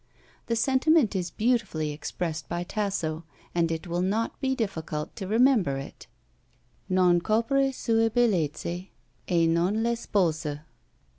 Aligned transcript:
The 0.47 0.55
sentiment 0.55 1.15
is 1.15 1.29
beautifully 1.29 1.91
expressed 1.91 2.49
by 2.49 2.63
Tasso, 2.63 3.23
and 3.53 3.71
it 3.71 3.85
will 3.85 4.01
not 4.01 4.41
be 4.41 4.55
difficult 4.55 5.15
to 5.17 5.27
remember 5.27 5.77
it: 5.77 6.07
"Non 6.89 7.19
copre 7.21 7.71
sue 7.71 8.09
bellezze, 8.09 8.87
e 9.29 9.45
non 9.45 9.83
l'espose." 9.83 10.61